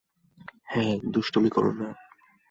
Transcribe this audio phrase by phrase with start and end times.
[0.65, 1.87] হ্যাঁ, দুষ্টুমি করে না।